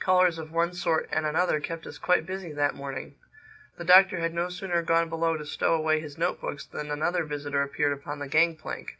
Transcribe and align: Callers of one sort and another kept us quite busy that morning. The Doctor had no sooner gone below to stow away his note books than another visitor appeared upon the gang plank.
Callers 0.00 0.36
of 0.36 0.52
one 0.52 0.74
sort 0.74 1.08
and 1.10 1.24
another 1.24 1.58
kept 1.58 1.86
us 1.86 1.96
quite 1.96 2.26
busy 2.26 2.52
that 2.52 2.74
morning. 2.74 3.14
The 3.78 3.86
Doctor 3.86 4.18
had 4.18 4.34
no 4.34 4.50
sooner 4.50 4.82
gone 4.82 5.08
below 5.08 5.38
to 5.38 5.46
stow 5.46 5.72
away 5.72 5.98
his 5.98 6.18
note 6.18 6.42
books 6.42 6.66
than 6.66 6.90
another 6.90 7.24
visitor 7.24 7.62
appeared 7.62 7.94
upon 7.94 8.18
the 8.18 8.28
gang 8.28 8.54
plank. 8.54 8.98